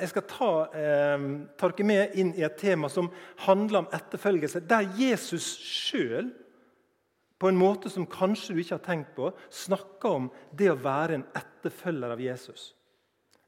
[0.00, 1.26] jeg skal ta, eh,
[1.58, 3.10] ta dere med inn i et tema som
[3.46, 6.32] handler om etterfølgelse, der Jesus sjøl
[7.38, 11.18] på en måte som kanskje du ikke har tenkt på, snakker om det å være
[11.18, 12.72] en etterfølger av Jesus.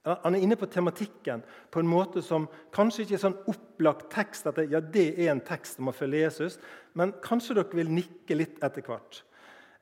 [0.05, 4.47] Han er inne på tematikken på en måte som kanskje ikke er sånn opplagt tekst
[4.49, 6.57] at det, ja, det er en tekst om å følge Jesus,
[6.97, 9.21] men kanskje dere vil nikke litt etter hvert.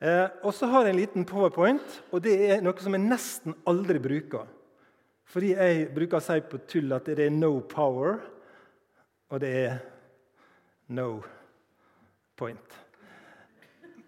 [0.03, 3.55] Eh, og så har jeg en liten powerpoint, og det er noe som jeg nesten
[3.69, 4.49] aldri bruker.
[5.29, 8.17] Fordi jeg bruker å si på tull at det er no power,
[9.29, 9.75] og det er
[10.97, 11.19] no
[12.39, 12.77] point.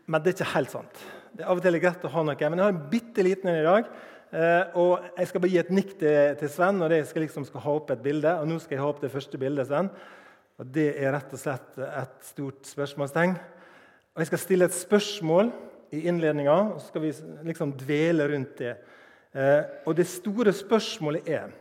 [0.07, 1.03] Men det er ikke helt sant.
[1.31, 3.51] Det er Av og til greit å ha noe, men jeg har en bitte liten
[3.51, 3.91] en i dag.
[4.31, 7.63] Eh, og Jeg skal bare gi et nikk til, Sven, og det skal liksom skal
[7.65, 8.33] ha opp et bilde.
[8.41, 9.67] Og nå skal jeg ha opp det første bildet.
[9.67, 9.91] Sven.
[10.59, 13.35] Og Det er rett og slett et stort spørsmålstegn.
[14.15, 15.51] Og Jeg skal stille et spørsmål
[15.91, 17.13] i innledninga, og så skal vi
[17.51, 18.75] liksom dvele rundt det.
[19.33, 21.51] Eh, og det store spørsmålet er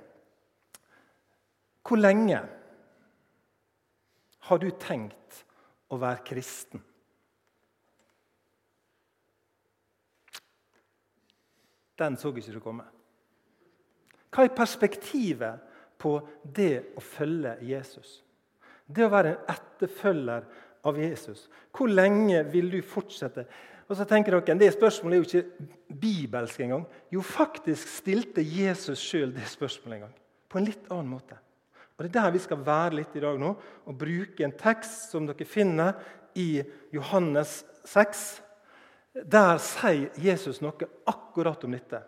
[1.87, 2.39] Hvor lenge
[4.39, 5.45] har du tenkt
[5.91, 6.83] å være kristen?
[11.99, 12.87] Den så ikke du komme.
[14.31, 15.67] Hva er perspektivet
[15.99, 18.21] på det å følge Jesus?
[18.87, 20.47] Det å være en etterfølger
[20.89, 21.49] av Jesus.
[21.77, 23.45] Hvor lenge vil du fortsette?
[23.91, 26.87] Og så tenker dere, Det spørsmålet er jo ikke bibelsk engang.
[27.11, 30.15] Jo, faktisk stilte Jesus sjøl det spørsmålet en gang.
[30.49, 31.35] På en litt annen måte.
[31.99, 35.11] Og Det er der vi skal være litt i dag nå, og bruke en tekst
[35.11, 35.99] som dere finner
[36.39, 36.63] i
[36.95, 38.23] Johannes 6,
[39.27, 42.01] der sier Jesus noe akkurat om dette.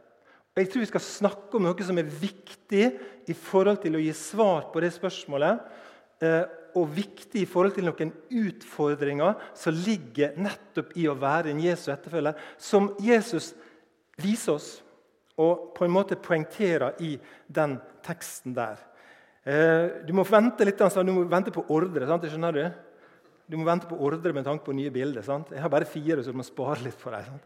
[0.55, 2.87] Og Jeg tror vi skal snakke om noe som er viktig
[3.27, 5.61] i forhold til å gi svar på det spørsmålet.
[6.73, 11.61] Eh, og viktig i forhold til noen utfordringer som ligger nettopp i å være en
[11.61, 12.35] Jesu etterfølger.
[12.59, 13.53] Som Jesus
[14.21, 14.71] viser oss
[15.41, 18.79] og på en måte poengterer i den teksten der.
[19.45, 22.07] Eh, du må vente litt, altså, du må vente på ordre.
[22.07, 22.25] Sant?
[22.29, 22.65] skjønner du?
[23.49, 25.23] Du må vente på ordre med tanke på nye bilder.
[25.23, 25.51] Sant?
[25.53, 27.41] Jeg har bare fire, så du må spare litt på dem.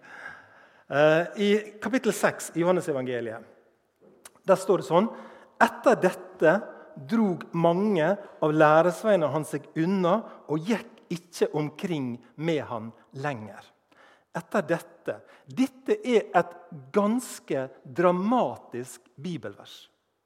[0.86, 1.48] Uh, I
[1.82, 3.42] kapittel 6 i Johannes-evangeliet
[4.46, 5.08] der står det sånn
[5.58, 6.52] Etter dette
[6.96, 8.08] drog mange
[8.42, 10.18] av læresveinene hans seg unna
[10.50, 12.90] og gikk ikke omkring med han
[13.22, 13.62] lenger.
[14.36, 16.54] Etter dette Dette er et
[16.90, 19.84] ganske dramatisk bibelvers,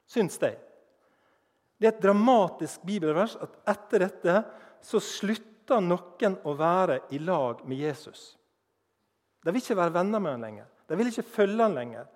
[0.08, 0.54] syns de.
[1.76, 4.38] Det er et dramatisk bibelvers at etter dette
[4.80, 8.30] så slutter noen å være i lag med Jesus.
[9.44, 10.72] De vil ikke være venner med han lenger.
[10.88, 12.08] De vil ikke følge han lenger.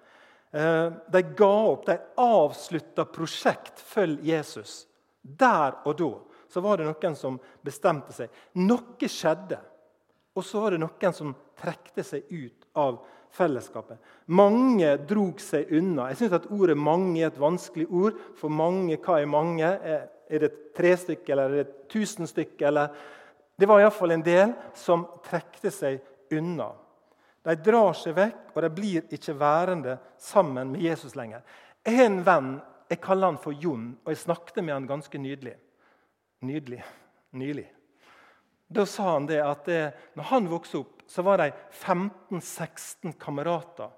[0.54, 1.86] Eh, de ga opp.
[1.86, 4.86] De avslutta prosjekt 'Følg Jesus'.
[5.22, 6.12] Der og da
[6.48, 8.30] så var det noen som bestemte seg.
[8.54, 9.58] Noe skjedde.
[10.36, 13.00] Og så var det noen som trekte seg ut av
[13.34, 13.98] fellesskapet.
[14.26, 16.08] Mange drog seg unna.
[16.12, 18.14] Jeg synes at Ordet 'mange' er et vanskelig ord.
[18.36, 19.64] For mange, hva er mange?
[19.64, 22.66] Er det tre stykker, eller er det tusen stykker?
[22.66, 22.88] Eller
[23.58, 26.00] det var iallfall en del som trekte seg
[26.30, 26.72] unna.
[27.44, 31.44] De drar seg vekk, og de blir ikke værende sammen med Jesus lenger.
[31.84, 32.54] En venn,
[32.88, 35.56] jeg kaller han for Jon, og jeg snakket med han ganske nydelig.
[36.44, 36.80] Nydelig.
[37.36, 37.66] Nylig.
[38.66, 39.82] Da sa han det at det,
[40.16, 41.50] når han vokste opp, så var de
[41.84, 43.92] 15-16 kamerater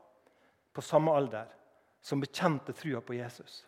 [0.75, 1.47] på samme alder
[2.03, 3.62] som bekjente trua på Jesus.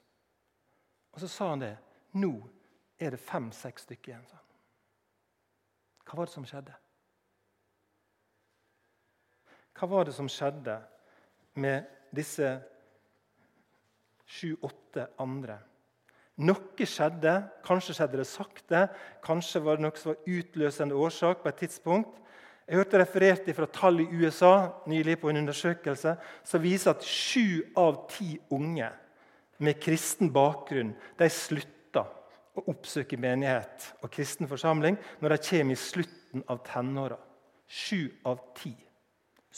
[1.14, 1.76] Og så sa han det.
[2.18, 2.32] Nå
[2.98, 4.26] er det fem-seks stykker igjen.
[6.02, 6.74] Hva var det som skjedde?
[9.78, 10.74] Hva var det som skjedde
[11.62, 12.56] med disse
[14.26, 15.60] sju-åtte andre?
[16.42, 17.34] Noe skjedde.
[17.66, 18.80] Kanskje skjedde det sakte.
[19.22, 22.14] Kanskje var det noe som var utløsende årsak på et tidspunkt.
[22.68, 27.62] Jeg hørte referert fra tall i USA nylig på en undersøkelse som viser at sju
[27.80, 28.90] av ti unge
[29.64, 32.10] med kristen bakgrunn de slutter
[32.58, 37.16] å oppsøke menighet og kristen forsamling når de kommer i slutten av tenåra.
[37.68, 38.74] Sju av ti.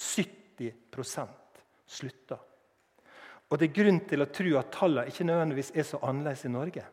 [0.01, 1.29] 70%
[1.87, 2.39] slutter.
[3.51, 6.53] Og Det er grunn til å tro at tallene ikke nødvendigvis er så annerledes i
[6.55, 6.85] Norge.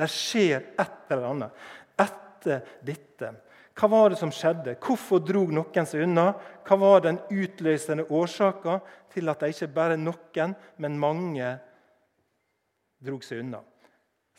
[0.00, 1.64] Det skjer et eller annet
[2.00, 3.34] etter dette.
[3.76, 4.78] Hva var det som skjedde?
[4.80, 6.30] Hvorfor drog noen seg unna?
[6.66, 8.78] Hva var den utløsende årsaka
[9.12, 11.52] til at det ikke bare noen, men mange
[13.00, 13.60] drog seg unna?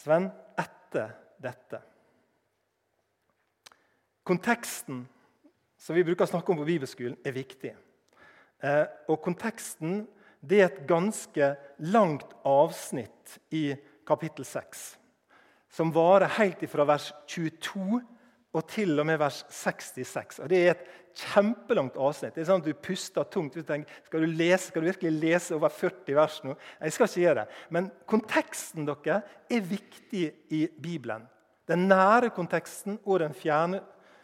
[0.01, 1.81] Sven, etter dette.
[4.25, 5.05] Konteksten
[5.81, 7.71] som vi bruker å snakke om på bibelskolen, er viktig.
[8.61, 10.03] Eh, og Konteksten
[10.41, 11.51] det er et ganske
[11.93, 13.75] langt avsnitt i
[14.07, 14.79] kapittel 6,
[15.69, 18.01] som varer helt fra vers 22
[18.51, 20.41] og til og med vers 66.
[20.43, 22.35] Og Det er et kjempelangt avsnitt.
[22.35, 23.53] Det er sånn at Du puster tungt.
[23.53, 26.55] Du tenker, skal, du lese, skal du virkelig lese over 40 vers nå?
[26.81, 27.61] Jeg skal ikke gjøre det.
[27.69, 31.27] Men konteksten dere, er viktig i Bibelen.
[31.67, 33.81] Den nære konteksten og den fjerne,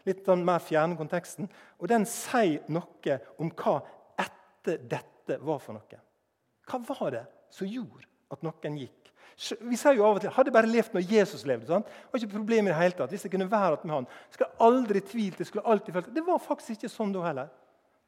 [0.08, 1.50] litt mer fjerne konteksten.
[1.80, 3.80] Og den sier noe om hva
[4.68, 6.00] etter dette var for noe.
[6.68, 10.50] Hva var det som gjorde at noen gikk vi sier jo av og til hadde
[10.50, 11.68] jeg bare levd når Jesus levde.
[11.70, 11.86] sant?
[11.86, 13.12] Det var ikke problem i det hele tatt.
[13.14, 15.40] Hvis jeg kunne være med han, skulle jeg aldri tvilt.
[15.40, 16.16] jeg skulle alltid følt.
[16.16, 17.52] Det var faktisk ikke sånn da heller.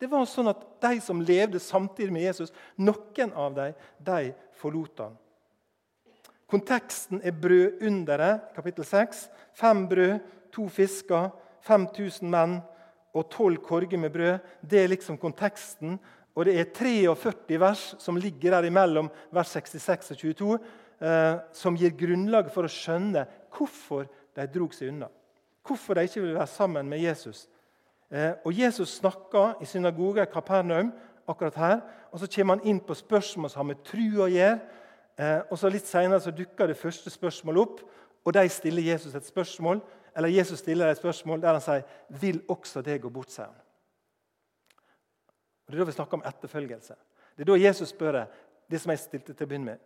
[0.01, 5.03] Det var sånn at De som levde samtidig med Jesus, noen av dem, de forlot
[5.03, 5.17] han.
[6.49, 9.27] Konteksten er brødunderet, kapittel 6.
[9.53, 10.19] Fem brød,
[10.51, 11.29] to fisker,
[11.61, 12.57] 5000 menn
[13.13, 14.39] og tolv korger med brød.
[14.65, 15.99] Det er liksom konteksten.
[16.39, 20.53] Og det er 43 vers som ligger der imellom vers 66 og 22,
[21.03, 24.07] eh, som gir grunnlag for å skjønne hvorfor
[24.37, 25.09] de drog seg unna.
[25.67, 27.49] Hvorfor de ikke ville være sammen med Jesus.
[28.07, 30.93] Eh, og Jesus snakker i synagoga i Kapernaum
[31.27, 31.79] akkurat her,
[32.11, 34.59] og så kommer han inn på spørsmål som har med tru å gjøre.
[35.19, 37.83] Eh, og så Litt senere dukker det første spørsmålet opp,
[38.23, 39.83] og de stiller Jesus et spørsmål.
[40.15, 43.55] Eller Jesus stiller et spørsmål der han sier 'Vil også det gå bort?' sier han.
[45.69, 46.95] Og Det er da vi snakker om etterfølgelse.
[47.37, 48.23] Det er da Jesus spør
[48.69, 49.81] det som jeg stilte til å begynne med.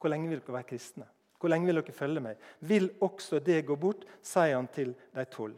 [0.00, 1.06] Hvor lenge vil dere være kristne?
[1.38, 2.40] Hvor lenge vil dere følge meg?
[2.66, 4.02] Vil også det gå bort?
[4.22, 5.54] sier han til de tolv.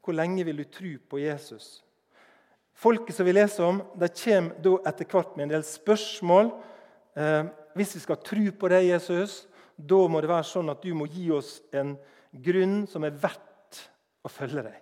[0.00, 1.84] Hvor lenge vil du tro på Jesus?
[2.72, 6.50] Folket som vi leser om, de kommer da etter hvert med en del spørsmål.
[7.14, 7.44] Eh,
[7.76, 9.44] hvis vi skal tro på deg, Jesus,
[9.76, 11.92] da må det være sånn at du må gi oss en
[12.32, 13.84] grunn som er verdt
[14.24, 14.80] å følge deg.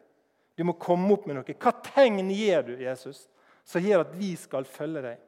[0.55, 1.59] Du må komme opp med noe.
[1.59, 3.27] Hva tegn gir du, Jesus,
[3.65, 5.21] som gjør at vi skal følge deg?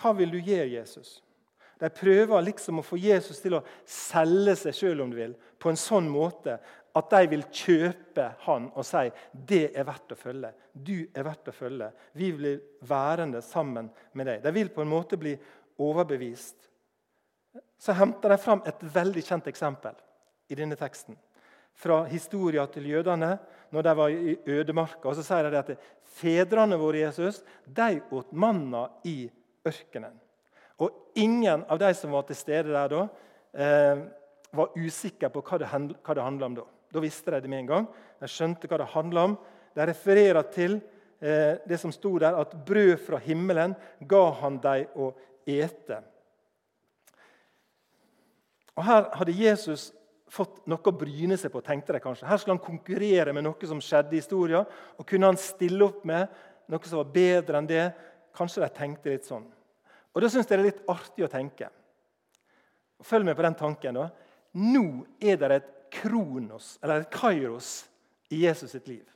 [0.00, 1.18] Hva vil du gjøre, Jesus?
[1.80, 5.70] De prøver liksom å få Jesus til å selge seg selv om du vil, på
[5.72, 6.58] en sånn måte
[6.96, 10.50] at de vil kjøpe han og si det er verdt å følge.
[10.72, 11.90] Du er verdt å følge.
[12.18, 13.88] Vi blir værende sammen
[14.18, 14.42] med deg.
[14.44, 15.36] De vil på en måte bli
[15.80, 16.68] overbevist.
[17.80, 19.96] Så henter de fram et veldig kjent eksempel
[20.50, 21.16] i denne teksten.
[21.80, 23.34] Fra historia til jødene
[23.72, 25.08] når de var i ødemarka.
[25.08, 25.70] Og så sier de at
[26.20, 29.30] fedrene våre Jesus, de åt manna i
[29.66, 30.16] ørkenen.
[30.80, 33.08] Og ingen av de som var til stede der da,
[33.54, 34.02] eh,
[34.52, 35.68] var usikre på hva det,
[36.02, 36.64] hva det handla om da.
[36.92, 37.88] Da visste de det med en gang.
[38.20, 39.38] De skjønte hva det handla om.
[39.74, 40.80] De refererer til
[41.20, 45.12] eh, det som sto der, at brød fra himmelen ga han dem å
[45.46, 46.00] ete.
[48.76, 49.90] Og Her hadde Jesus
[50.30, 52.28] fått noe å bryne seg på, tenkte de kanskje.
[52.28, 54.68] Her skulle han konkurrere med noe som skjedde i historien.
[54.98, 56.30] Og kunne han stille opp med
[56.70, 57.88] noe som var bedre enn det?
[58.36, 59.48] Kanskje de tenkte litt sånn.
[60.14, 61.70] Og Da syns jeg det er litt artig å tenke.
[63.02, 63.94] Følg med på den tanken.
[63.94, 64.10] da.
[64.54, 67.86] Nå er det et kronos, eller et kairos,
[68.30, 69.06] i Jesus sitt liv.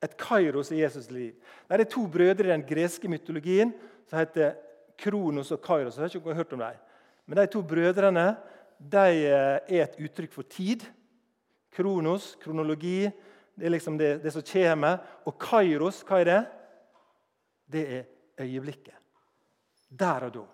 [0.00, 1.34] Et kairos i Jesus liv.
[1.68, 3.74] Det er to brødre i den greske mytologien
[4.08, 4.54] som heter
[4.96, 5.96] Kronos og Kairos.
[5.96, 6.78] Jeg har ikke hørt om dem.
[7.26, 8.36] Men de to brødrene
[8.78, 10.84] de eh, er et uttrykk for tid.
[11.76, 13.04] Kronos, kronologi,
[13.56, 15.00] det er liksom det, det som kommer.
[15.28, 16.42] Og Kairos, hva er det?
[17.72, 18.04] Det er
[18.44, 18.94] øyeblikket.
[19.90, 20.44] Der og da.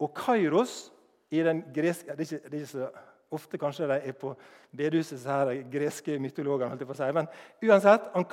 [0.00, 0.90] Og Kairos
[1.30, 2.90] i den greske det er, ikke, det er ikke så
[3.30, 4.32] ofte kanskje de er på
[4.76, 6.68] bedehuset, de greske mytologene.
[6.68, 7.10] holdt jeg på å si.
[7.14, 7.28] Men
[7.62, 8.26] uansett, han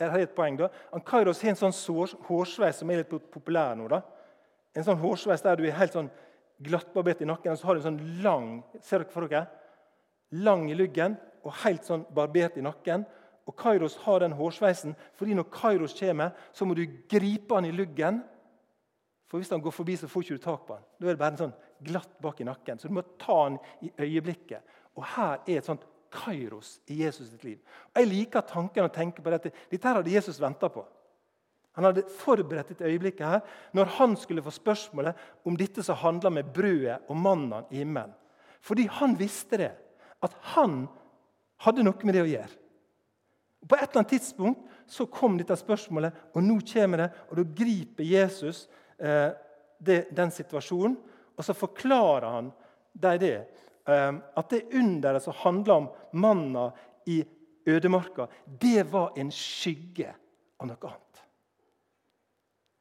[0.00, 3.88] er et poeng da, han Kairos har en sånn hårsveis som er litt populær nå.
[3.88, 4.02] da.
[4.74, 6.10] En sånn hårsveis der du er helt sånn
[6.62, 8.48] glattbarbert i nakken, og så har du en sånn lang
[8.82, 9.46] ser dere for dere?
[10.44, 13.04] Lang i luggen og helt sånn barbert i nakken.
[13.44, 17.74] Og Kairos har den hårsveisen, fordi når Kairos kommer, så må du gripe han i
[17.74, 18.22] luggen
[19.34, 20.82] for Hvis han går forbi, så får du ikke tak på han.
[21.00, 22.78] Da er det bare en sånn glatt bak i nakken.
[22.78, 24.62] Så du må ta han i øyeblikket.
[24.94, 25.82] Og Her er et sånt
[26.14, 27.58] kairos i Jesus sitt liv.
[27.90, 29.50] Og Jeg liker tanken å tenke på dette.
[29.72, 30.84] Dette her hadde Jesus venta på.
[31.74, 33.40] Han hadde forberedt dette øyeblikket her
[33.74, 38.14] når han skulle få spørsmålet om dette som handla med brødet og mannen i himmelen.
[38.64, 39.72] Fordi han visste det,
[40.24, 40.84] at han
[41.64, 42.60] hadde noe med det å gjøre.
[43.64, 47.10] På et eller annet tidspunkt så kom dette spørsmålet, og nå kommer det.
[47.30, 48.66] Og da griper Jesus
[48.98, 49.30] eh,
[49.80, 50.96] det, den situasjonen.
[51.34, 52.50] Og så forklarer han
[52.92, 53.36] dem det.
[53.88, 55.88] Eh, at det underet som handla om
[56.20, 56.68] manna
[57.08, 57.22] i
[57.66, 60.12] ødemarka, det var en skygge
[60.60, 61.13] av noe annet.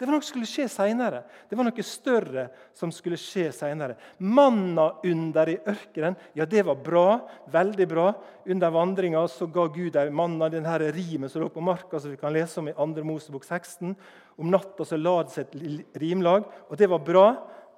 [0.03, 1.21] Det var noe som skulle skje seinere.
[1.47, 2.41] Det var noe større
[2.75, 3.93] som skulle skje seinere.
[4.19, 7.05] Manna under i ørkenen, ja, det var bra.
[7.53, 8.09] Veldig bra.
[8.51, 9.21] Under vandringa
[9.55, 12.67] ga Gud ei manna, denne rimet som lå på marka, som vi kan lese om
[12.67, 13.05] i 2.
[13.07, 13.93] Mosebok 16.
[14.35, 17.23] Om natta så la det seg et rimlag, og det var bra.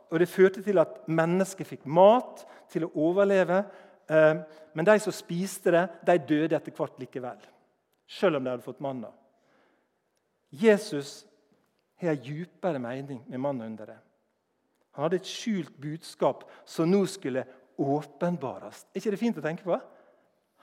[0.09, 2.41] Og det førte til at mennesket fikk mat
[2.73, 3.61] til å overleve.
[4.09, 4.41] Eh,
[4.73, 7.37] men de som spiste det, de døde etter hvert likevel.
[8.09, 9.13] Selv om de hadde fått manna.
[10.49, 11.27] Jesus
[12.01, 14.01] har en djupere mening med mannaunderet.
[14.95, 17.43] Han hadde et skjult budskap som nå skulle
[17.77, 18.85] åpenbares.
[18.93, 19.77] Er ikke det fint å tenke på?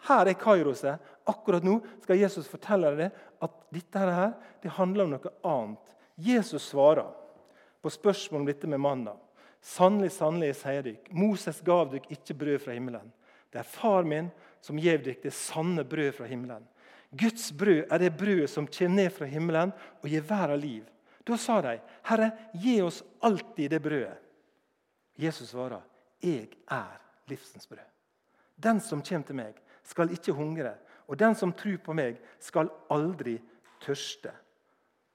[0.09, 1.03] Her er Kairoset.
[1.29, 5.93] Akkurat nå skal Jesus fortelle deg at dette her, det handler om noe annet.
[6.17, 7.13] Jesus svarer
[7.83, 9.15] på spørsmål om dette med manna.
[9.63, 13.13] Sannelig, sannelig, sier dere, Moses gav dere ikke brød fra himmelen.
[13.53, 14.31] Det er far min
[14.65, 16.65] som gjev dere det sanne brød fra himmelen.
[17.13, 20.83] Guds brød er det brødet som kommer ned fra himmelen og gir verden liv.
[21.25, 24.19] Da sa de, 'Herre, gi oss alltid det brødet.'
[25.17, 25.83] Jesus svarer,
[26.21, 27.91] 'Jeg er livsens brød.'
[28.57, 30.75] Den som kommer til meg, skal ikke hungre,
[31.09, 33.41] og den som tror på meg, skal aldri
[33.81, 34.31] tørste.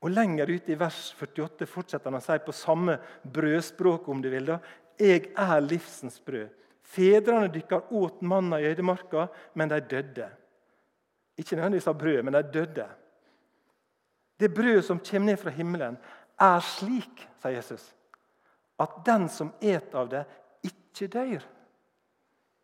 [0.01, 4.29] Og Lenger ute i vers 48 fortsetter han å si på samme brødspråk, om du
[4.29, 4.45] vil.
[4.45, 4.59] da,
[4.99, 6.49] 'Jeg er livsens brød.'
[6.87, 10.29] Fedrene dykker åt manna i øydemarka, men de døde.
[11.37, 12.87] Ikke nødvendigvis av brød, men de døde.
[14.38, 15.98] Det brødet som kommer ned fra himmelen,
[16.38, 17.88] er slik, sier Jesus,
[18.77, 20.24] at den som et av det,
[20.67, 21.46] ikke dør.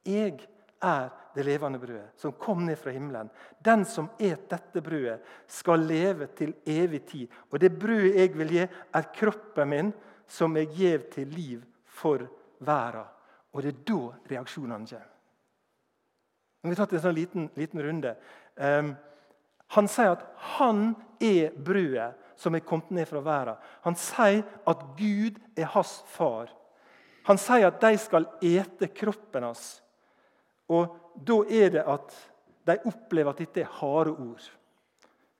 [0.06, 0.36] Jeg
[0.84, 3.30] er det levende brødet som kom ned fra himmelen.
[3.64, 7.32] Den som et dette brødet, skal leve til evig tid.
[7.50, 9.94] Og det brødet jeg vil gi, er kroppen min,
[10.28, 12.28] som jeg gir til liv for
[12.60, 13.10] verden.
[13.54, 14.00] Og det er da
[14.34, 15.10] reaksjonene kommer.
[16.64, 18.14] Nå har vi tatt en sånn liten, liten runde.
[18.56, 18.94] Um,
[19.74, 20.26] han sier at
[20.58, 20.92] han
[21.24, 23.62] er brødet som er kommet ned fra verden.
[23.86, 26.52] Han sier at Gud er hans far.
[27.28, 29.80] Han sier at de skal ete kroppen hans.
[30.72, 32.14] Og Da er det at
[32.66, 34.46] de opplever at dette er harde ord.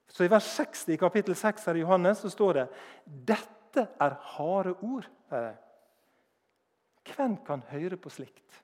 [0.08, 2.66] Så I vers 60 i kapittel 6 her i Johannes så står det
[3.32, 5.08] dette er harde ord.
[7.10, 8.62] Hvem kan høre på slikt?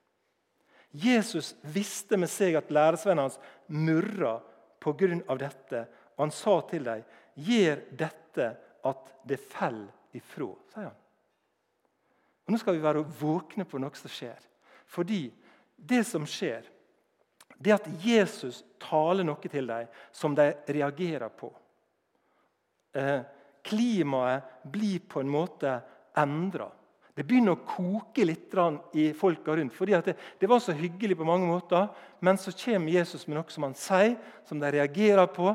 [0.94, 4.38] Jesus visste med seg at læresvennene hans murra
[4.80, 5.36] pga.
[5.36, 5.86] dette.
[6.16, 7.04] Og han sa til dem,
[7.36, 10.96] 'Gjør dette at det faller ifra', sier han.
[12.46, 14.40] Og Nå skal vi være våkne på noe som skjer.
[14.90, 15.32] Fordi
[15.76, 16.66] det som skjer,
[17.60, 21.52] det er at Jesus taler noe til dem som de reagerer på.
[22.96, 23.22] Eh,
[23.62, 25.76] klimaet blir på en måte
[26.18, 26.72] endra.
[27.20, 28.54] Det begynner å koke litt
[28.96, 29.74] i folka rundt.
[29.76, 31.90] fordi det, det, var så hyggelig på mange måter,
[32.24, 34.16] men så kommer Jesus med noe som han sier,
[34.48, 35.52] som de reagerer på.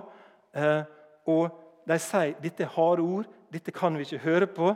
[0.52, 0.82] Eh,
[1.24, 1.56] og
[1.88, 4.74] de sier dette er harde ord, dette kan vi ikke høre på.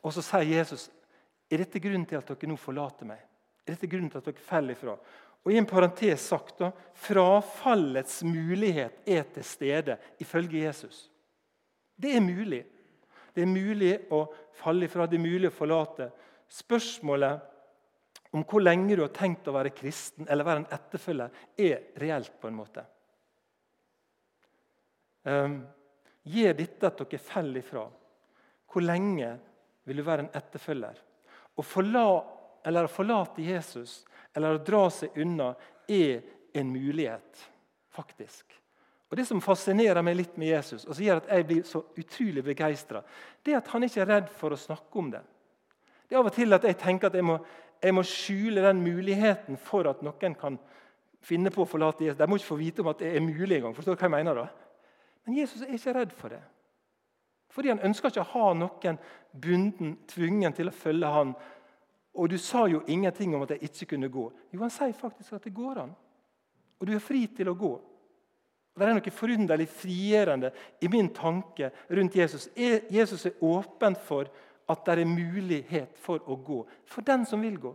[0.00, 0.88] Og så sier Jesus
[1.52, 3.20] er dette grunnen til at dere nå forlater meg.
[3.68, 4.96] Er dette grunnen til at dere faller ifra?
[5.44, 11.10] Og i en parentes sagt da, Frafallets mulighet er til stede ifølge Jesus.
[11.92, 12.64] Det er mulig.
[13.32, 14.24] Det er mulig å
[14.58, 16.10] falle ifra, det er mulig å forlate.
[16.52, 17.48] Spørsmålet
[18.32, 22.32] om hvor lenge du har tenkt å være kristen eller være en etterfølger, er reelt.
[22.40, 22.84] på en måte.
[25.22, 25.62] Um,
[26.22, 27.82] Gjør dette at dere faller ifra.
[28.70, 29.32] Hvor lenge
[29.84, 31.00] vil du være en etterfølger?
[31.58, 32.04] Å forla,
[32.88, 35.50] forlate Jesus eller å dra seg unna
[35.90, 36.22] er
[36.54, 37.42] en mulighet,
[37.92, 38.61] faktisk.
[39.12, 41.82] Og Det som fascinerer meg litt med Jesus, og som gjør at jeg blir så
[42.00, 43.02] utrolig begeistra,
[43.44, 45.20] er at han ikke er redd for å snakke om det.
[46.08, 47.36] Det er av og til at jeg tenker at jeg må,
[47.82, 50.56] jeg må skjule den muligheten for at noen kan
[51.20, 52.16] finne på å forlate Jesus.
[52.22, 53.76] De må ikke få vite om at det er mulig engang.
[53.76, 54.48] Forstår du hva jeg mener da?
[55.26, 56.40] Men Jesus er ikke redd for det.
[57.52, 58.98] Fordi Han ønsker ikke å ha noen
[59.32, 61.36] bunden, tvungen til å følge han.
[62.16, 64.30] Og du sa jo ingenting om at jeg ikke kunne gå.
[64.52, 65.96] Jo, han sier faktisk at det går an.
[66.80, 67.76] Og du er fri til å gå.
[68.72, 70.48] Det er noe forunderlig frigjørende
[70.80, 72.48] i min tanke rundt Jesus.
[72.56, 74.30] Jesus er åpen for
[74.72, 76.62] at det er mulighet for å gå.
[76.88, 77.74] For den som vil gå.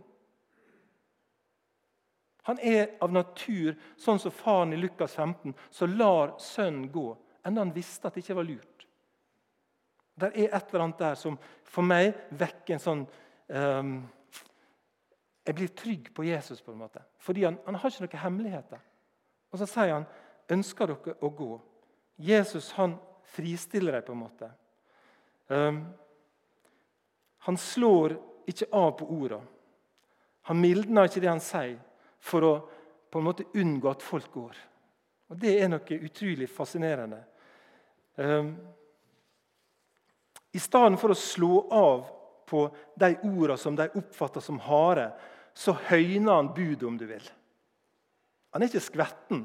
[2.48, 7.12] Han er av natur sånn som faren i Lukas 15, som lar sønnen gå,
[7.44, 8.86] enda han visste at det ikke var lurt.
[10.18, 11.36] Det er et eller annet der som
[11.68, 13.02] for meg vekker en sånn
[13.52, 13.98] um,
[15.46, 17.00] Jeg blir trygg på Jesus, på en måte.
[17.24, 18.80] Fordi han, han har ikke noen hemmeligheter.
[19.52, 20.08] Og så sier han
[20.50, 21.52] ønsker dere å gå?
[22.18, 22.96] Jesus han
[23.28, 24.50] fristiller dem på en måte.
[25.48, 25.82] Um,
[27.46, 28.16] han slår
[28.48, 29.46] ikke av på ordene.
[30.48, 31.76] Han mildner ikke det han sier,
[32.18, 32.52] for å
[33.08, 34.56] på en måte unngå at folk går.
[35.28, 37.20] Og Det er noe utrolig fascinerende.
[38.16, 38.54] Um,
[40.52, 42.08] I stedet for å slå av
[42.48, 42.64] på
[42.96, 45.10] de ordene som de oppfatter som harde,
[45.54, 47.24] så høyner han budet, om du vil.
[48.54, 49.44] Han er ikke skvetten.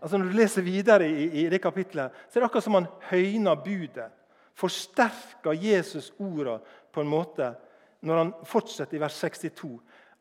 [0.00, 2.88] Altså Når du leser videre i, i det kapitlet, så er det akkurat som han
[3.10, 4.08] høyner budet.
[4.56, 6.58] Forsterker Jesus orda
[6.92, 7.52] på en måte
[8.00, 9.68] når han fortsetter i vers 62.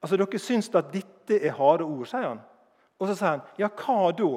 [0.02, 2.42] Altså, Dere syns at dette er harde ord, sier han.
[3.00, 4.30] Og så sier han, ja, hva da?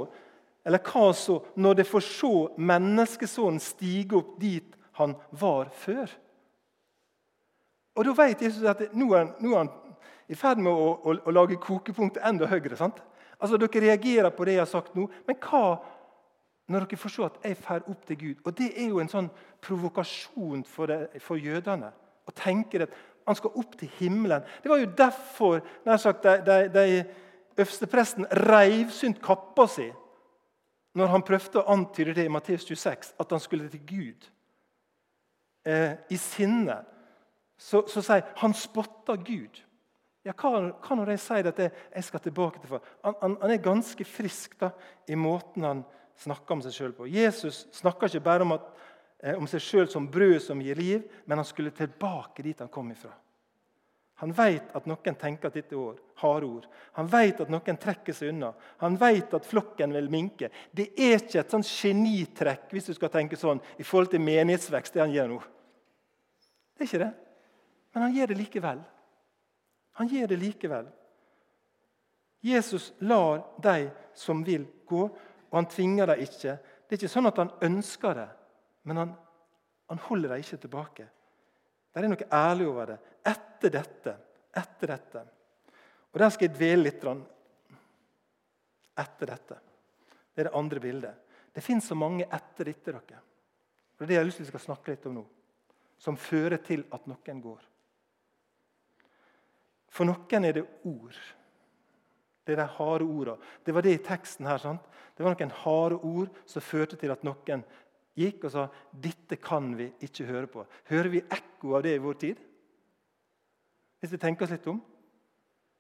[0.67, 2.33] Eller hva så, når det får se
[2.63, 6.11] menneskesonen stige opp dit han var før?
[7.97, 9.73] Og Da vet Jesus at nå er, nå er han
[10.31, 12.79] i ferd med å, å, å lage kokepunktet enda høyere.
[12.79, 13.03] sant?
[13.43, 15.65] Altså, Dere reagerer på det jeg har sagt nå, men hva
[16.73, 18.45] når dere får se at jeg drar opp til Gud?
[18.45, 19.31] Og Det er jo en sånn
[19.61, 21.91] provokasjon for, det, for jødene.
[22.23, 22.93] å tenke at
[23.27, 24.45] han skal opp til himmelen.
[24.63, 27.05] Det var jo derfor nær sagt, de, de, de
[27.59, 29.91] øverstepresten reiv synd kappa si
[30.95, 34.27] når han prøvde å antyde det i Matteus 26, at han skulle til Gud.
[35.65, 36.83] Eh, I sinne
[37.57, 39.63] så, så sier han spotta Gud.
[40.23, 42.85] Ja, hva, når jeg sier at jeg, skal tilbake til far?
[43.03, 44.71] Han, han, han, er ganske frisk da,
[45.11, 45.83] i måten han
[46.23, 47.09] snakker om seg sjøl på.
[47.11, 48.69] Jesus snakker ikke bare om, at,
[49.19, 52.71] eh, om seg sjøl som brød som gir liv, men han skulle tilbake dit han
[52.71, 53.11] kom ifra.
[54.23, 56.67] Han vet at noen tenker at dette er harde ord.
[56.95, 58.53] Han vet at noen trekker seg unna.
[58.79, 60.53] Han vet at flokken vil minke.
[60.71, 64.95] Det er ikke et sånn genitrekk hvis du skal tenke sånn, i forhold til menighetsvekst.
[64.95, 65.41] det han gjør nå.
[66.79, 67.13] Det er ikke det.
[67.91, 68.85] Men han gjør det likevel.
[70.01, 70.87] Han gjør det likevel.
[72.43, 75.03] Jesus lar de som vil, gå,
[75.51, 76.57] og han tvinger dem ikke.
[76.59, 78.29] Det er ikke sånn at han ønsker det,
[78.89, 79.13] men han,
[79.93, 81.07] han holder dem ikke tilbake.
[81.93, 82.99] Det er noe ærlig over det.
[83.31, 84.15] Etter dette,
[84.59, 85.23] etter dette.
[86.13, 87.05] Og Der skal jeg dvele litt
[89.03, 89.59] etter dette.
[90.33, 91.15] Det er det andre bildet.
[91.53, 92.93] Det fins så mange etter dette.
[92.93, 93.21] dere.
[93.97, 95.25] Det er det jeg har lyst til vi skal snakke litt om nå.
[95.99, 97.61] Som fører til at noen går.
[99.93, 101.17] For noen er det ord.
[102.43, 103.51] Det er de harde ordene.
[103.63, 104.59] Det var det i teksten her.
[104.59, 104.83] sant?
[105.17, 107.65] Det var noen harde ord som førte til at noen
[108.19, 110.65] gikk og sa dette kan vi ikke høre på.
[110.91, 112.41] Hører vi ekko av det i vår tid?
[114.01, 114.81] Hvis vi tenker oss litt om?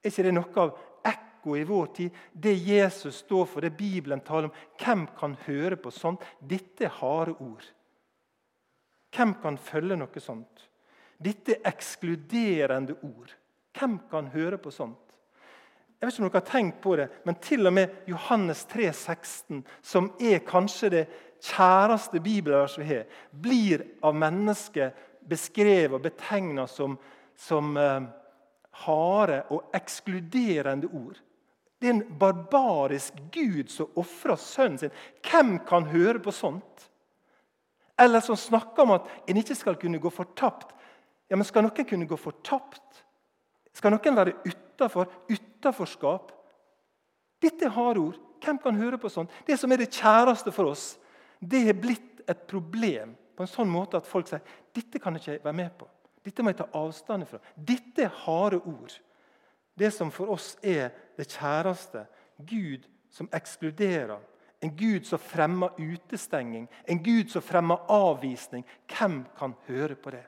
[0.03, 0.73] Er ikke det noe av
[1.09, 2.19] ekko i vår tid?
[2.33, 4.57] Det Jesus står for, det Bibelen taler om.
[4.79, 6.23] Hvem kan høre på sånt?
[6.39, 7.65] Dette er harde ord.
[9.13, 10.69] Hvem kan følge noe sånt?
[11.23, 13.33] Dette er ekskluderende ord.
[13.79, 14.99] Hvem kan høre på sånt?
[16.01, 18.89] Jeg vet ikke om dere har tenkt på det, men til og med Johannes 3,
[18.91, 21.03] 16, som er kanskje det
[21.43, 24.99] kjæreste bibelverset vi har, blir av mennesket
[25.31, 26.97] beskrevet og betegna som,
[27.39, 28.03] som uh,
[28.83, 31.21] harde og ekskluderende ord.
[31.79, 34.99] Det er en barbarisk gud som ofrer sønnen sin.
[35.27, 36.89] Hvem kan høre på sånt?
[37.99, 40.75] Eller som snakker om at en ikke skal kunne gå fortapt.
[41.31, 43.05] Ja, men Skal noen kunne gå fortapt?
[43.73, 45.11] Skal noen være utafor?
[45.31, 46.33] Utaforskap?
[47.43, 48.21] Dette er harde ord.
[48.43, 49.31] Hvem kan høre på sånt?
[49.47, 50.97] Det som er det kjæreste for oss,
[51.39, 54.43] det er blitt et problem på en sånn måte at folk sier
[54.75, 55.89] dette kan jeg ikke være med på.
[56.23, 57.41] Dette må jeg ta avstand fra.
[57.57, 58.95] Dette er harde ord.
[59.75, 62.05] Det som for oss er det kjæreste.
[62.39, 64.21] Gud som ekskluderer.
[64.63, 66.69] En Gud som fremmer utestenging.
[66.87, 68.63] En Gud som fremmer avvisning.
[68.87, 70.23] Hvem kan høre på det?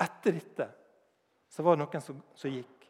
[0.00, 0.68] Etter dette
[1.50, 2.86] så var det noen som, som gikk.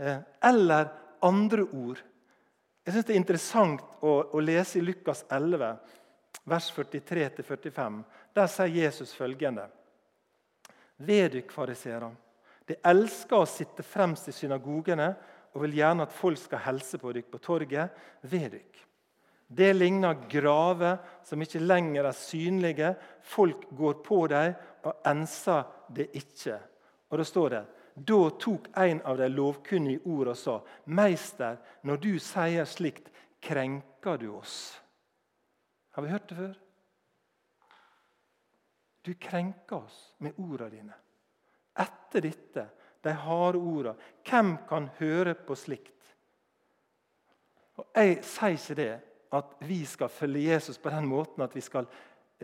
[0.00, 0.88] Eh, eller
[1.20, 2.00] andre ord.
[2.84, 5.74] Jeg synes Det er interessant å, å lese i Lukas 11,
[6.48, 8.00] vers 43-45.
[8.34, 9.66] Der sier Jesus følgende.:
[10.96, 12.10] Ved dykk, fariseere,
[12.66, 15.10] de elsker å sitte fremst i synagogene
[15.52, 18.00] og vil gjerne at folk skal helse på dykk på torget.
[18.22, 18.86] Ved dykk.
[19.50, 22.94] Det ligner graver som ikke lenger er synlige.
[23.26, 24.54] Folk går på dem
[24.86, 26.56] og enser det ikke.
[27.10, 27.62] Og da står det
[27.94, 33.10] da tok en av de lovkunnige ord og sa, 'Meister, når du sier slikt,
[33.42, 34.80] krenker du oss.'
[35.90, 36.54] Har vi hørt det før?
[39.02, 40.94] Du krenker oss med ordene dine.
[41.78, 42.66] Etter dette,
[43.04, 43.96] de harde ordene,
[44.28, 46.14] hvem kan høre på slikt?
[47.76, 49.00] Og Jeg sier ikke det
[49.32, 51.86] at vi skal følge Jesus på den måten at vi skal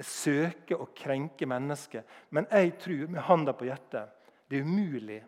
[0.03, 2.03] søke å krenke mennesker.
[2.31, 4.13] Men jeg tror med handa på hjertet
[4.49, 5.23] det er umulig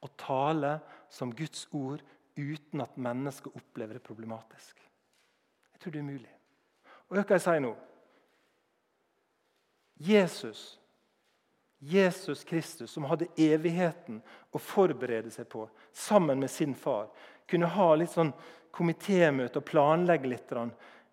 [0.00, 0.78] å tale
[1.10, 2.02] som Guds ord
[2.38, 4.78] uten at mennesker opplever det problematisk.
[5.72, 6.34] Jeg tror det er mulig.
[7.08, 7.72] Og hva jeg sier nå?
[9.98, 10.78] Jesus,
[11.78, 14.20] Jesus Kristus, som hadde evigheten
[14.54, 17.08] å forberede seg på sammen med sin far,
[17.48, 18.30] kunne ha litt sånn
[18.74, 20.52] komitémøte og planlegge litt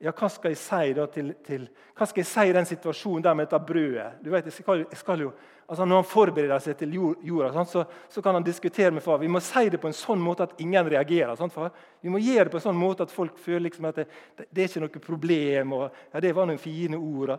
[0.04, 3.24] ja, hva skal jeg si da til, til, hva skal jeg si i den situasjonen
[3.24, 4.08] der med dette brødet?
[4.24, 5.30] Du vet, jeg skal, jeg skal jo,
[5.68, 9.18] altså Når han forbereder seg til jorda, så, så, kan han diskutere med far.
[9.18, 11.36] Vi må si det på en sånn måte at ingen reagerer.
[11.40, 11.72] Sånn, far?
[12.02, 14.06] Vi må gjøre det på en sånn måte at folk føler liksom at det,
[14.38, 15.74] det, det er ikke noe problem.
[15.80, 17.38] og ja, Det var noen fine ord.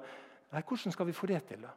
[0.51, 1.61] Nei, Hvordan skal vi få det til?
[1.63, 1.77] da?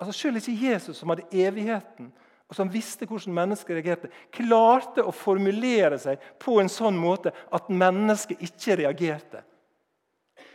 [0.00, 2.10] Altså Selv ikke Jesus, som hadde evigheten
[2.50, 7.70] og som visste hvordan mennesker reagerte, klarte å formulere seg på en sånn måte at
[7.70, 9.44] mennesket ikke reagerte.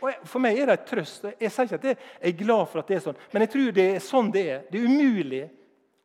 [0.04, 1.24] Og For meg er det et trøst.
[1.40, 3.72] Jeg sier ikke at jeg er glad for at det er sånn, men jeg tror
[3.78, 4.62] det er sånn det er.
[4.68, 5.42] Det er umulig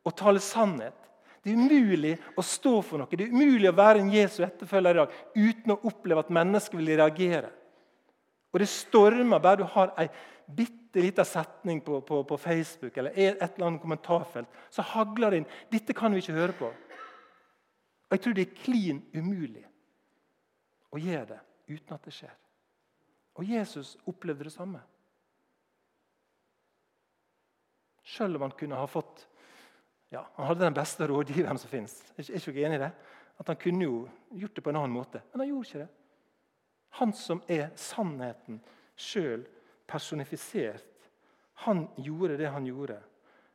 [0.07, 0.95] å tale sannhet.
[1.43, 3.09] Det er umulig å stå for noe.
[3.11, 6.79] Det er umulig å være en Jesu etterfølger i dag uten å oppleve at mennesker
[6.79, 7.49] vil reagere.
[8.51, 10.07] Og Det stormer bare du har ei
[10.51, 15.37] bitte lita setning på, på, på, Facebook eller et eller annet kommentarfelt, så hagler det
[15.37, 16.73] inn 'Dette kan vi ikke høre på'.
[18.09, 19.65] Og Jeg tror det er klin umulig
[20.91, 21.39] å gjøre det
[21.71, 22.33] uten at det skjer.
[23.39, 24.81] Og Jesus opplevde det samme.
[28.03, 29.27] Selv om han kunne ha fått
[30.11, 32.01] ja, Han hadde den beste rådgiveren som fins.
[32.17, 32.91] Er ikke dere enig i det?
[33.39, 36.00] At Han kunne jo gjort det på en annen måte, men han gjorde ikke det.
[36.99, 38.59] Han som er sannheten
[38.99, 39.45] sjøl
[39.87, 40.87] personifisert.
[41.65, 42.97] Han gjorde det han gjorde.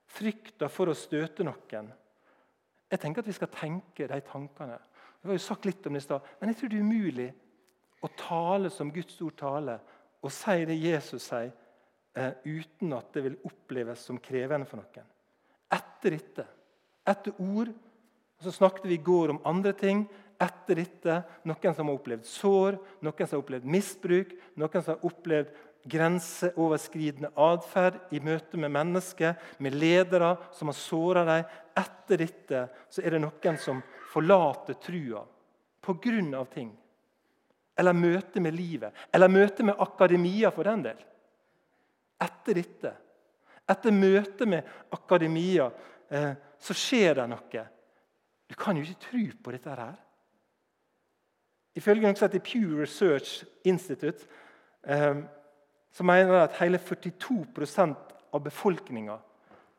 [0.06, 1.90] Frykta for å støte noen.
[2.86, 4.78] Jeg tenker at vi skal tenke de tankene.
[5.20, 7.30] Det var jo sagt litt om det i stad, Men jeg tror det er umulig
[8.04, 9.80] å tale som Guds ord taler,
[10.22, 11.50] og si det Jesus sier,
[12.14, 15.08] eh, uten at det vil oppleves som krevende for noen.
[15.72, 16.46] Etter dette,
[17.06, 17.74] etter ord
[18.36, 20.02] Så snakket vi i går om andre ting.
[20.42, 25.06] Etter dette, Noen som har opplevd sår, noen som har opplevd misbruk, noen som har
[25.08, 25.54] opplevd
[25.86, 31.54] grenseoverskridende atferd i møte med mennesker, med ledere som har såra dem.
[31.76, 35.22] Etter dette så er det noen som forlater trua
[35.86, 36.44] pga.
[36.44, 36.76] ting.
[37.78, 38.92] Eller møte med livet.
[39.12, 40.96] Eller møte med akademia, for den del.
[42.20, 42.92] Etter dette,
[43.68, 45.70] etter møtet med akademia,
[46.08, 47.66] eh, så skjer det noe.
[48.48, 50.05] Du kan jo ikke tro på dette her.
[51.76, 54.24] Ifølge noe som Pew Research Institute
[54.88, 55.16] eh,
[55.92, 59.18] så mener at hele 42% av befolkninga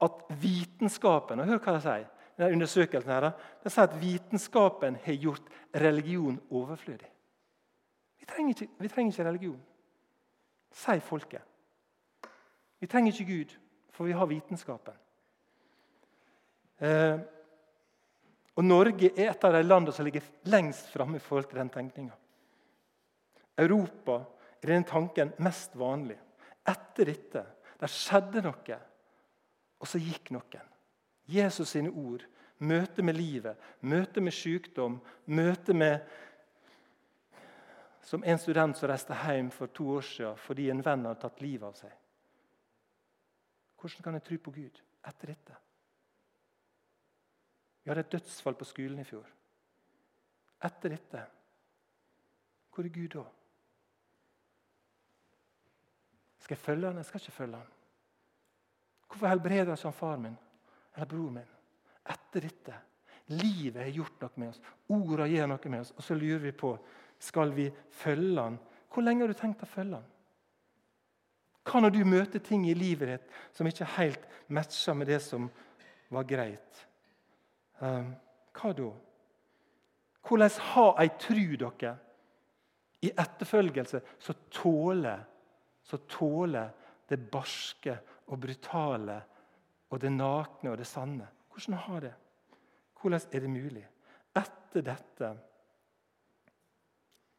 [0.02, 2.08] at vitenskapen og Hør hva de sier.
[2.38, 3.32] Denne undersøkelsen her,
[3.64, 7.10] de sier at vitenskapen har gjort religion overflødig.
[8.20, 9.62] Vi trenger ikke, vi trenger ikke religion,
[10.74, 11.42] sier folket.
[12.80, 13.58] Vi trenger ikke Gud,
[13.90, 14.94] for vi har vitenskapen.
[18.58, 21.70] Og Norge er et av de landene som ligger lengst framme i forhold til den
[21.74, 22.16] tenkninga.
[23.58, 24.24] Europa
[24.62, 26.18] er denne tanken mest vanlig.
[26.68, 27.44] Etter dette
[27.78, 28.80] der skjedde noe,
[29.78, 30.74] og så gikk noen.
[31.30, 32.24] Jesus sine ord,
[32.58, 36.00] møte med livet, møte med sykdom, møte med
[38.08, 41.42] Som en student som reiste hjem for to år siden fordi en venn hadde tatt
[41.44, 41.92] livet av seg.
[43.76, 45.58] Hvordan kan jeg tro på Gud etter dette?
[47.88, 49.28] Vi hadde et dødsfall på skolen i fjor.
[50.68, 51.22] Etter dette,
[52.76, 53.22] hvor er Gud da?
[56.44, 57.70] Skal jeg følge han, eller skal jeg ikke følge han?
[59.08, 60.36] Hvorfor helbreder han far min
[60.96, 61.54] eller bror min?
[62.12, 62.76] Etter dette.
[63.40, 64.60] Livet har gjort noe med oss.
[64.92, 65.94] Orda gjør noe med oss.
[65.96, 66.74] Og så lurer vi på
[67.24, 67.70] skal vi
[68.02, 68.60] følge han.
[68.92, 70.12] Hvor lenge har du tenkt å følge han?
[71.64, 75.48] Hva når du møter ting i livet ditt som ikke helt matcher med det som
[76.12, 76.87] var greit?
[77.80, 78.14] Um,
[78.58, 78.92] hva da?
[80.28, 81.96] Hvordan ha ei tru dere
[83.06, 85.26] i etterfølgelse som tåler
[85.88, 86.72] som tåler
[87.08, 87.94] det barske
[88.28, 89.18] og brutale
[89.88, 91.28] og det nakne og det sanne.
[91.48, 92.14] Hvordan har det?
[93.00, 93.84] Hvordan er det mulig?
[94.36, 95.30] Etter dette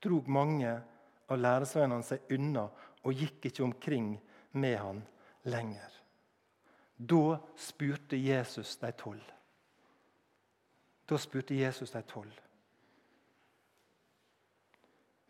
[0.03, 0.70] drog mange
[1.29, 2.64] av læresvennene seg unna
[3.05, 4.14] og gikk ikke omkring
[4.57, 5.03] med han
[5.44, 5.92] lenger.
[6.96, 9.35] Da spurte Jesus de tolv.
[11.08, 12.40] Da spurte Jesus de tolv.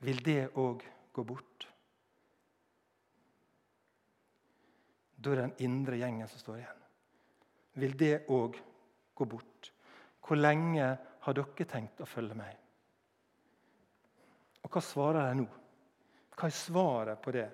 [0.03, 0.83] Vil det òg
[1.15, 1.67] gå bort?
[5.19, 6.83] Da er det den indre gjengen som står igjen.
[7.79, 8.59] Vil det òg
[9.15, 9.71] gå bort?
[10.23, 10.89] Hvor lenge
[11.25, 12.57] har dere tenkt å følge meg?
[14.63, 15.47] Og Hva svarer de nå?
[16.39, 17.49] Hva er svaret på det?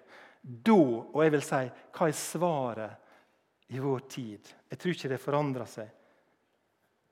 [0.44, 1.60] Da, og jeg vil si,
[1.96, 4.50] hva er svaret i vår tid?
[4.68, 5.92] Jeg tror ikke det forandrer seg.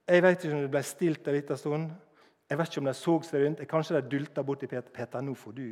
[0.07, 1.91] Jeg vet ikke om det ble stilt en liten stund.
[2.49, 3.67] Jeg vet ikke om de så seg rundt.
[3.69, 4.91] Kanskje de dulta bort til Peter.
[4.91, 5.67] Peter, nå får du,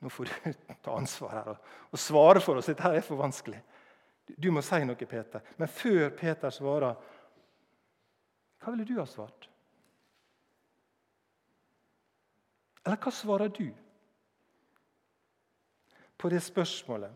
[0.00, 2.70] nå får du ta ansvar her og, og svare for oss.
[2.72, 3.60] Dette er for vanskelig.
[4.26, 5.44] Du må si noe, Peter.
[5.60, 6.96] Men før Peter svarer,
[8.62, 9.50] hva ville du ha svart?
[12.86, 13.68] Eller hva svarer du
[16.16, 17.12] på det spørsmålet?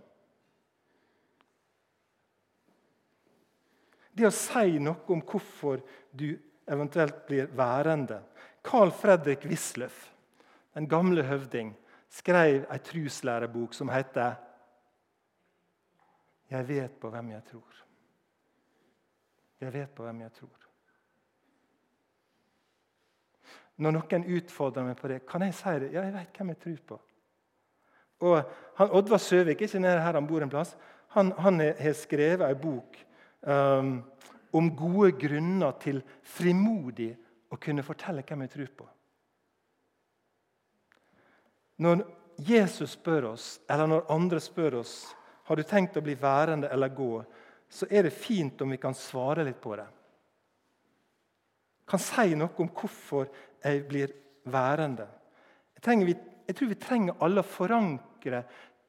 [4.10, 5.80] Det å si noe om hvorfor
[6.12, 6.34] du
[6.70, 8.22] eventuelt blir værende.
[8.64, 10.10] Carl Fredrik Wisløff,
[10.74, 11.74] den gamle høvding,
[12.10, 14.34] skrev ei truslærebok som heter
[16.50, 17.84] 'Jeg vet på hvem jeg tror'.
[19.60, 20.60] Jeg vet på hvem jeg tror.
[23.80, 25.92] når noen utfordrer meg på det, kan jeg si det?
[25.94, 27.00] Ja, jeg vet hvem jeg tror på.
[28.28, 28.36] Og
[28.76, 30.74] han, Oddvar Søvik ikke nede her han bor en plass,
[31.16, 32.98] han, har skrevet ei bok
[33.42, 33.94] um,
[34.56, 37.10] om gode grunner til frimodig
[37.50, 38.88] å kunne fortelle hvem jeg tror på.
[41.80, 42.02] Når
[42.40, 44.94] Jesus spør oss, eller når andre spør oss
[45.48, 47.14] har du tenkt å bli værende eller gå,
[47.70, 49.86] så er det fint om vi kan svare litt på det.
[51.90, 53.30] Kan si noe om hvorfor
[53.62, 54.12] jeg blir
[54.50, 55.06] værende.
[55.74, 56.12] Jeg, trenger,
[56.46, 58.44] jeg tror vi trenger alle å forankre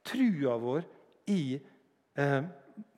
[0.06, 0.86] trua vår
[1.32, 2.42] i eh,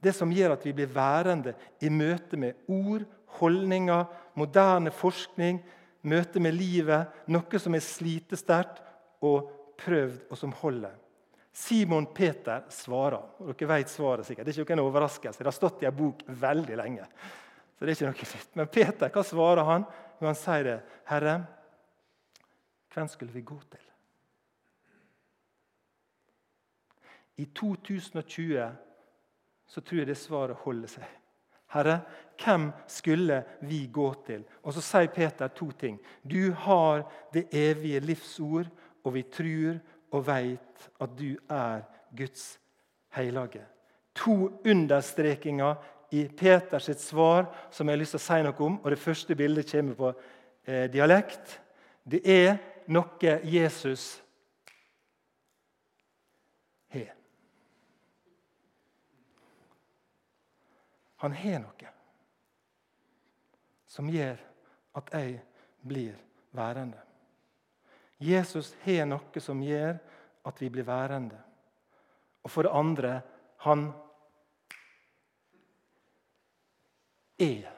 [0.03, 3.05] det som gjør at vi blir værende i møte med ord,
[3.39, 4.05] holdninger,
[4.39, 5.61] moderne forskning,
[6.03, 8.81] møte med livet, noe som er slitesterkt
[9.23, 10.93] og prøvd, og som holder.
[11.53, 13.21] Simon Peter svarer.
[13.39, 14.47] og Dere vet svaret sikkert.
[14.47, 15.37] Det er ikke noen overraskelse.
[15.37, 17.05] Det har stått i en bok veldig lenge.
[17.77, 18.55] Så det er ikke noe nytt.
[18.57, 19.85] Men Peter, hva svarer han?
[20.17, 20.77] Jo, han sier det.
[21.11, 21.35] Herre,
[22.93, 23.85] hvem skulle vi gå til?
[27.43, 28.65] I 2020
[29.73, 31.05] så tror jeg det svaret holder seg.
[31.73, 31.95] Herre,
[32.37, 34.43] hvem skulle vi gå til?
[34.63, 35.97] Og Så sier Peter to ting.
[36.21, 38.69] Du har det evige livsord,
[39.03, 39.79] og vi tror
[40.13, 41.81] og veit at du er
[42.17, 42.59] Guds
[43.15, 43.65] hellige.
[44.15, 45.75] To understrekinger
[46.11, 48.77] i Peters svar som jeg har lyst til å si noe om.
[48.83, 50.13] og Det første bildet kommer på
[50.67, 51.59] eh, dialekt.
[52.05, 52.57] Det er
[52.93, 54.21] noe Jesus
[56.93, 57.22] har.
[61.23, 61.91] Han har noe
[63.87, 64.41] som gjør
[64.99, 65.37] at jeg
[65.87, 66.17] blir
[66.51, 66.99] værende.
[68.19, 70.01] Jesus har noe som gjør
[70.43, 71.39] at vi blir værende.
[72.43, 73.13] Og for det andre
[73.63, 73.87] han
[77.39, 77.71] er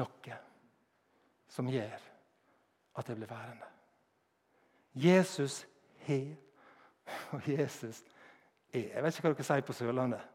[0.00, 0.42] noe
[1.52, 2.10] som gjør
[2.96, 3.68] at jeg blir værende.
[4.96, 5.66] Jesus
[6.06, 6.36] har,
[7.36, 8.00] og Jesus
[8.72, 8.94] er.
[8.94, 10.30] Jeg vet ikke hva dere sier på Sørlandet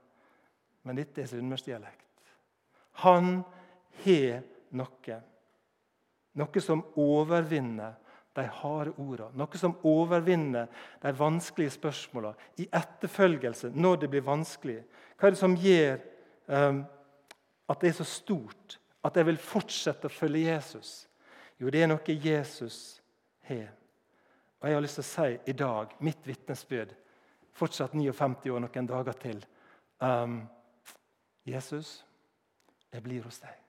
[0.87, 2.05] men dette er sunnmørsdialekt.
[3.03, 3.41] Han
[4.03, 4.43] har
[4.75, 5.17] noe.
[6.39, 7.97] Noe som overvinner
[8.37, 9.33] de harde ordene.
[9.39, 10.69] Noe som overvinner
[11.01, 14.79] de vanskelige spørsmålene i etterfølgelse når det blir vanskelig.
[15.17, 15.97] Hva er det som gjør
[16.47, 16.83] um,
[17.69, 20.93] at det er så stort at jeg vil fortsette å følge Jesus?
[21.59, 23.01] Jo, det er noe Jesus
[23.49, 23.73] har.
[24.59, 26.91] Og jeg har lyst til å si i dag, mitt vitnesbyrd,
[27.55, 29.39] fortsatt 59 år, noen dager til
[30.03, 30.41] um,
[31.49, 32.05] 'Jesus,
[32.91, 33.65] jeg blir hos deg.'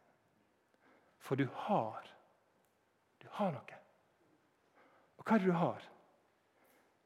[1.18, 2.06] For du har
[3.20, 3.76] Du har noe.
[5.18, 5.82] Og hva er det du har?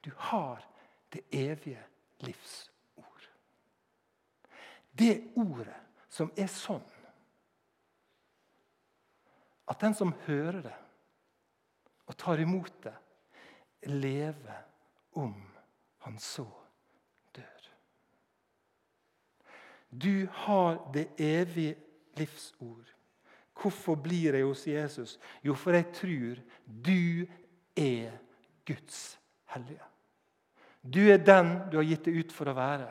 [0.04, 0.62] Du har
[1.12, 1.82] det evige
[2.20, 3.28] livsord.
[4.98, 5.74] Det ordet
[6.08, 6.87] som er sånn
[9.66, 10.76] at den som hører det
[12.06, 12.94] og tar imot det,
[13.90, 14.62] lever
[15.18, 15.34] om
[16.04, 16.46] han så
[20.00, 21.76] Du har det evige
[22.18, 22.90] livsord.
[23.54, 25.18] Hvorfor blir jeg hos Jesus?
[25.44, 27.26] Jo, for jeg tror du
[27.76, 28.16] er
[28.66, 29.18] Guds
[29.54, 29.83] hellige.
[30.83, 32.90] Du er den du har gitt deg ut for å være.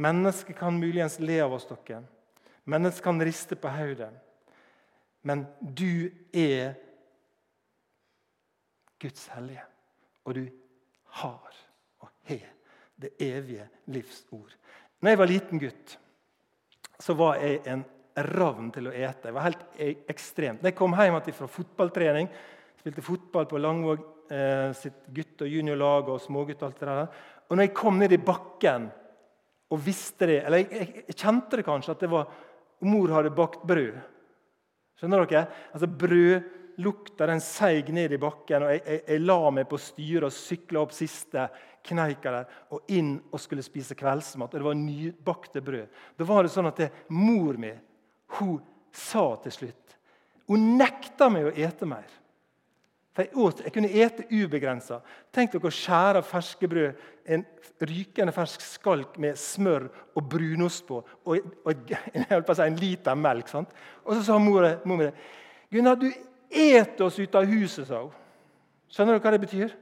[0.00, 2.04] Mennesket kan muligens le av oss, dere.
[2.70, 4.12] Mennesket kan riste på hodet.
[5.22, 6.76] Men du er
[9.00, 9.64] Guds hellige,
[10.24, 10.46] og du
[11.20, 11.56] har
[12.00, 12.48] og har
[13.00, 14.52] det evige livsord.
[15.00, 15.96] Når jeg var liten gutt,
[17.00, 17.84] så var jeg en
[18.36, 19.30] ravn til å ete.
[19.30, 20.60] Jeg var helt e- ekstremt.
[20.60, 22.28] Når jeg kom hjem fra fotballtrening,
[22.80, 27.26] spilte fotball på Langvåg eh, sitt gutt- og juniorlag og smågutt, og alt det der.
[27.48, 28.90] Og når jeg kom ned i bakken
[29.70, 32.30] og visste det, eller jeg, jeg, jeg kjente det kanskje, at det var
[32.80, 34.00] mor hadde bakt brød
[35.00, 35.46] Skjønner dere?
[35.72, 35.88] Altså
[36.80, 40.32] Brødlukta den seig ned i bakken, og jeg, jeg, jeg la meg på styret og
[40.32, 41.42] sykla opp siste
[41.84, 44.54] kneika der og inn og skulle spise kveldsmat.
[44.54, 45.98] og Det var nybakte brød.
[46.16, 47.72] Da var det sånn at det, Mor mi
[48.38, 48.60] hun
[48.94, 49.96] sa til slutt
[50.48, 52.08] Hun nekta meg å ete mer.
[53.14, 55.00] For jeg, åt, jeg kunne ete ubegrensa.
[55.34, 57.44] Tenk dere å skjære ferske brød, en
[57.90, 63.50] rykende fersk skalk med smør og brunost på, og, og si, en liter melk.
[63.52, 63.70] Sant?
[64.06, 65.10] Og så sa mor, mor mi
[65.70, 66.08] Gunnar, du
[66.50, 68.16] et oss ut av huset, sa hun.
[68.90, 69.74] Skjønner du hva det betyr?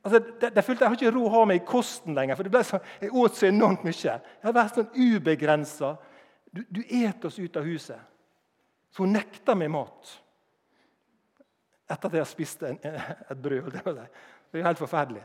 [0.00, 2.48] Altså, det, det følte Jeg har ikke råd å ha meg i kosten lenger, for
[2.48, 4.14] det ble så, jeg åt så enormt mye.
[4.16, 5.90] Jeg har vært sånn ubegrensa.
[6.50, 8.00] Du, du et oss ut av huset.
[8.90, 10.14] Så hun nekta meg mat.
[11.90, 13.74] Etter at jeg har spist en, et brød.
[13.76, 15.22] Det er jo helt forferdelig.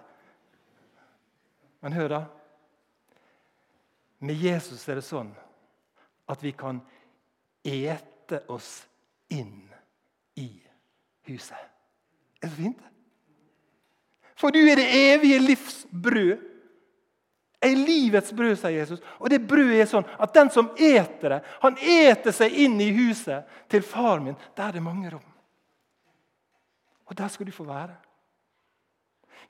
[1.86, 2.22] Men hør, da.
[4.26, 5.32] Med Jesus er det sånn
[6.32, 6.82] at vi kan
[7.66, 8.80] ete oss
[9.34, 9.70] inn
[10.36, 10.50] i
[11.28, 11.58] huset.
[12.42, 12.84] Er det fint?
[14.36, 16.38] For du er det evige livs brød.
[17.62, 19.00] Er livets brød, sier Jesus.
[19.20, 22.92] Og det brødet er sånn at den som eter det, han eter seg inn i
[22.94, 24.36] huset til far min.
[24.58, 25.32] Der er det mange rom.
[27.06, 27.96] Og der skal du få være.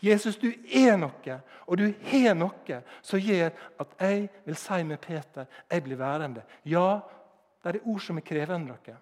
[0.04, 5.00] Jesus, du er noe, og du har noe som gjør at jeg vil si med
[5.02, 6.43] Peter jeg blir værende.
[6.67, 7.00] Ja,
[7.63, 8.98] det er ord som er krevende noe.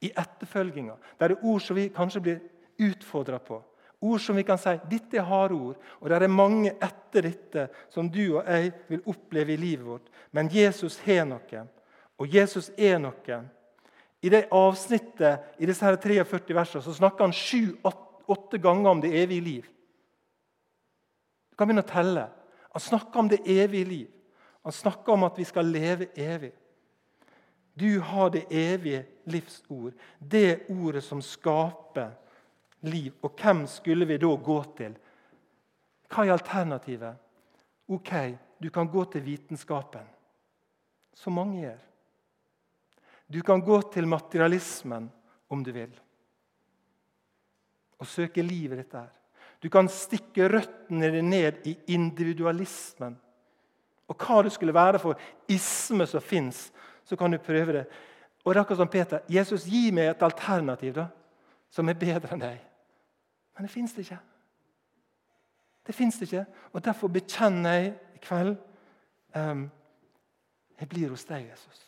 [0.00, 0.94] I etterfølginga.
[1.18, 2.38] Det er ord som vi kanskje blir
[2.88, 3.58] utfordra på.
[4.00, 7.64] Ord som vi kan si dette er harde ord, og det er mange etter dette
[7.90, 10.10] som du og jeg vil oppleve i livet vårt.
[10.30, 11.64] Men Jesus har noe,
[12.18, 13.40] og Jesus er noe.
[14.22, 19.12] I det avsnittet i disse her 43 versene så snakker han sju-åtte ganger om det
[19.18, 19.66] evige liv.
[21.50, 22.28] Du kan begynne å telle.
[22.74, 24.08] Han snakker om det evige liv.
[24.66, 26.52] Han snakker om at vi skal leve evig.
[27.78, 32.10] Du har det evige livsord, det ordet som skaper
[32.80, 33.12] liv.
[33.22, 34.96] Og hvem skulle vi da gå til?
[36.08, 37.20] Hva er alternativet?
[37.88, 38.12] Ok,
[38.58, 40.08] du kan gå til vitenskapen,
[41.14, 41.78] som mange gjør.
[43.28, 45.10] Du kan gå til materialismen
[45.48, 45.92] om du vil,
[47.98, 49.08] og søke livet ditt der.
[49.62, 53.16] Du kan stikke røttene ned i individualismen.
[54.08, 55.18] Og hva det skulle være for
[55.50, 56.68] isme som fins,
[57.08, 57.84] så kan du prøve det.
[58.44, 61.06] Og det er akkurat som Peter, Jesus, gi meg et alternativ da,
[61.72, 62.58] som er bedre enn deg.
[63.56, 64.20] Men det fins det ikke.
[65.88, 66.44] Det fins det ikke.
[66.72, 68.56] Og Derfor bekjenner jeg i kveld
[69.34, 69.70] um,
[70.80, 71.80] Jeg blir hos deg, Jesus.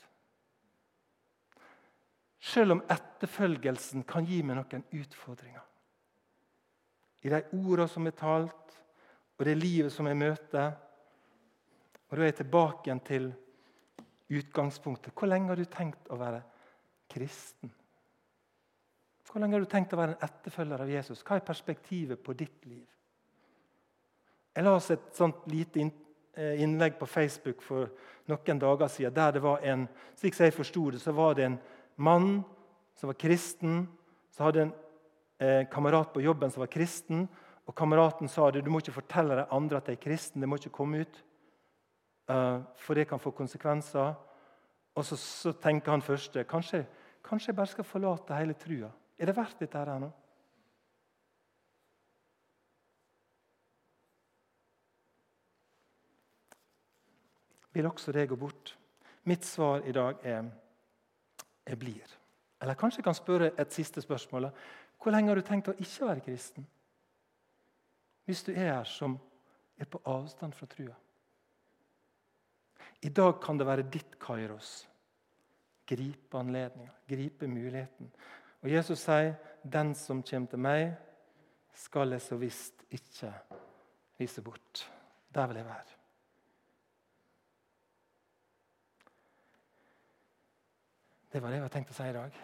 [2.40, 5.62] Selv om etterfølgelsen kan gi meg noen utfordringer.
[7.22, 8.74] I de ordene som er talt,
[9.38, 10.72] og det livet som jeg møter.
[12.09, 13.30] Og Da er jeg tilbake igjen til
[14.31, 15.14] utgangspunktet.
[15.14, 16.40] Hvor lenge har du tenkt å være
[17.11, 17.73] kristen?
[19.31, 21.23] Hvor lenge har du tenkt å være en etterfølger av Jesus?
[21.27, 22.87] Hva er perspektivet på ditt liv?
[24.55, 27.93] Jeg la oss et sånt lite eh, innlegg på Facebook for
[28.31, 29.14] noen dager siden.
[29.14, 29.88] der det var en,
[30.19, 31.59] Slik jeg forsto det, så var det en
[31.97, 32.43] mann
[32.95, 33.87] som var kristen.
[34.31, 34.73] Så hadde en
[35.38, 37.29] eh, kamerat på jobben som var kristen.
[37.66, 40.40] Og Kameraten sa det, du må ikke fortelle de andre at de er kristen.
[40.40, 41.23] Det må ikke komme ut,
[42.77, 44.14] for det kan få konsekvenser.
[44.95, 46.85] Og så, så tenker han første kanskje,
[47.25, 48.90] kanskje jeg bare skal forlate hele trua.
[49.19, 50.11] Er det verdt dette her nå?
[57.73, 58.79] Vil også det gå bort?
[59.25, 60.45] Mitt svar i dag er
[61.66, 62.16] jeg blir.
[62.61, 64.51] Eller kanskje jeg kan spørre et siste spørsmål.
[65.03, 66.66] Hvor lenge har du tenkt å ikke være kristen?
[68.25, 69.19] Hvis du er her som
[69.79, 70.97] er på avstand fra trua.
[73.02, 74.88] I dag kan det være ditt Kairos.
[75.86, 78.12] Gripe anledninga, gripe muligheten.
[78.62, 79.34] Og Jesus sier,
[79.64, 80.96] 'Den som kommer til meg,
[81.74, 83.34] skal jeg så visst ikke
[84.18, 84.92] vise bort.'
[85.34, 86.00] Der vil jeg være.
[91.32, 92.38] Det var det jeg hadde tenkt å si i dag.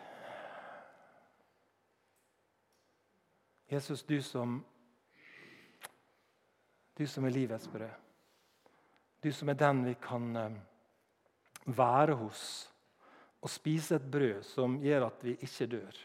[3.70, 4.64] Jesus, du som,
[6.98, 8.05] du som er livets brød.
[9.22, 10.59] Du som er den vi kan eh,
[11.66, 12.42] være hos
[13.42, 15.98] og spise et brød som gjør at vi ikke dør,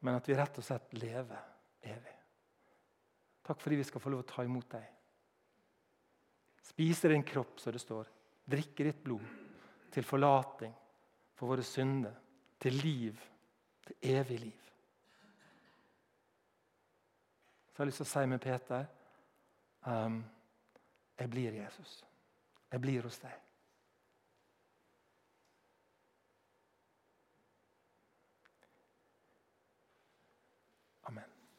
[0.00, 1.42] men at vi rett og slett lever
[1.84, 2.16] evig.
[3.42, 4.86] Takk fordi vi skal få lov å ta imot deg.
[6.62, 8.08] Spise din kropp, som det står.
[8.48, 9.26] Drikke ditt blod
[9.92, 10.72] til forlating
[11.36, 12.14] for våre synder,
[12.62, 13.18] til liv,
[13.86, 14.68] til evig liv.
[17.72, 18.86] Så jeg har lyst til å si med Peter
[19.88, 20.22] um,
[21.22, 22.04] jeg blir Jesus.
[22.72, 23.34] Jeg blir hos deg.